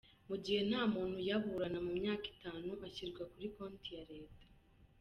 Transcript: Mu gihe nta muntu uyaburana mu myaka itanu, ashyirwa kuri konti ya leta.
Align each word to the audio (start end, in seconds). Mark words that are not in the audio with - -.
Mu 0.29 0.35
gihe 0.43 0.59
nta 0.69 0.81
muntu 0.93 1.13
uyaburana 1.21 1.79
mu 1.85 1.91
myaka 1.99 2.25
itanu, 2.33 2.69
ashyirwa 2.85 3.23
kuri 3.31 3.47
konti 3.55 3.89
ya 3.97 4.03
leta. 4.11 4.45